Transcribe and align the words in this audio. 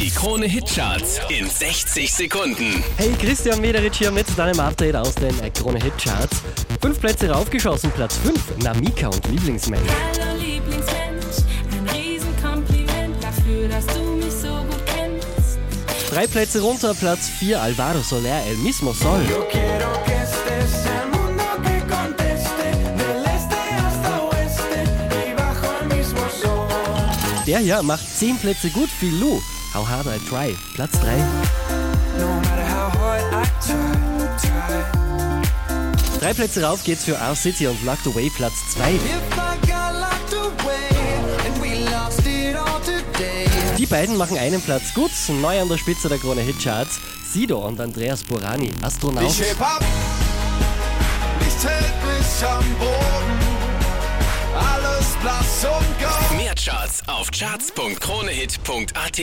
Die 0.00 0.08
Krone 0.08 0.46
Hitcharts 0.46 1.20
in 1.28 1.46
60 1.46 2.10
Sekunden. 2.10 2.82
Hey, 2.96 3.12
Christian 3.20 3.60
Mederich 3.60 3.98
hier 3.98 4.10
mit 4.10 4.26
deinem 4.34 4.58
Update 4.58 4.96
aus 4.96 5.14
den 5.14 5.34
Krone 5.52 5.78
Hit 5.78 5.92
Charts. 5.98 6.38
Fünf 6.80 6.98
Plätze 6.98 7.28
raufgeschossen, 7.28 7.90
Platz 7.90 8.16
5, 8.24 8.64
Namika 8.64 9.08
und 9.08 9.28
Lieblingsmensch. 9.28 9.86
Hallo 9.90 10.40
Lieblingsmensch, 10.40 11.44
ein 11.70 11.86
Riesenkompliment 11.94 13.22
dafür, 13.22 13.68
dass 13.68 13.84
du 13.88 14.00
mich 14.16 14.32
so 14.32 14.48
gut 14.48 14.82
kennst. 14.86 15.58
Drei 16.10 16.26
Plätze 16.26 16.62
runter, 16.62 16.94
Platz 16.94 17.28
4, 17.38 17.60
Alvaro 17.60 18.00
Soler, 18.00 18.42
El 18.48 18.56
Mismo 18.56 18.94
Sol. 18.94 19.20
Yo 19.28 19.46
quiero 19.50 19.92
que 20.06 20.14
estés 20.14 20.86
el 20.86 21.10
mundo 21.10 21.44
que 21.62 21.78
conteste 21.94 22.70
del 22.96 23.22
este 23.26 23.58
hasta 23.76 24.22
oeste 24.22 25.28
y 25.28 25.34
bajo 25.34 25.66
el 25.82 25.94
mismo 25.94 26.20
sol. 26.40 27.44
Der 27.46 27.58
hier 27.58 27.82
macht 27.82 28.06
10 28.18 28.38
Plätze 28.38 28.70
gut, 28.70 28.88
Filou. 28.88 29.42
How 29.72 29.84
hard 29.84 30.08
I 30.08 30.18
try, 30.28 30.56
Platz 30.74 30.98
3. 30.98 31.16
No 32.18 32.26
matter 32.40 32.64
how 32.64 32.90
hard 32.98 33.22
I 33.32 33.44
try, 33.64 34.26
try. 34.42 34.82
Drei 36.18 36.34
Plätze 36.34 36.64
rauf 36.64 36.82
geht's 36.82 37.04
für 37.04 37.14
Our 37.14 37.36
City 37.36 37.68
und 37.68 37.80
Locked 37.84 38.04
Away, 38.08 38.30
Platz 38.34 38.54
2. 38.74 38.94
If 38.94 39.00
I 39.32 39.56
got 39.66 39.94
locked 39.94 40.34
away 40.34 40.88
and 41.46 41.56
we 41.62 41.84
lost 41.88 42.26
it 42.26 42.56
all 42.56 42.80
today. 42.80 43.46
Die 43.78 43.86
beiden 43.86 44.16
machen 44.16 44.36
einen 44.38 44.60
Platz 44.60 44.92
gut, 44.92 45.12
neu 45.40 45.60
an 45.60 45.68
der 45.68 45.78
Spitze 45.78 46.08
der 46.08 46.18
Krone 46.18 46.40
Hit 46.40 46.60
Charts. 46.60 46.98
Sido 47.32 47.64
und 47.64 47.80
Andreas 47.80 48.24
Burani, 48.24 48.72
Astronaut. 48.82 49.30
Ich 49.30 49.40
heb 49.40 49.60
ab, 49.60 49.84
nichts 51.38 51.64
hält 51.64 51.94
mich 52.04 52.44
am 52.44 52.64
Boden. 52.80 53.38
Alles 54.58 55.06
blass 55.22 55.64
und 55.64 55.98
grau. 56.00 56.34
Mehr 56.36 56.56
Charts 56.56 57.02
auf 57.06 57.30
charts.kronehit.at. 57.30 59.20